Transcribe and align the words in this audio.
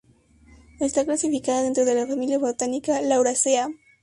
Está 0.79 1.05
clasificada 1.05 1.61
dentro 1.61 1.85
de 1.85 1.93
la 1.93 2.07
familia 2.07 2.39
botánica 2.39 2.99
Lauraceae. 3.03 3.67